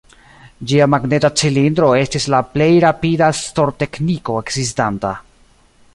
[0.69, 5.17] Ĝia magneta cilindro estis la plej rapida stor-tekniko ekzistanta.